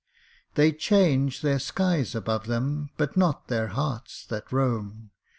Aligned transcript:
They 0.55 0.71
change 0.71 1.41
their 1.43 1.59
skies 1.59 2.15
above 2.15 2.47
them, 2.47 2.89
But 2.97 3.15
not 3.15 3.49
their 3.49 3.67
hearts 3.67 4.25
that 4.29 4.51
roam! 4.51 5.11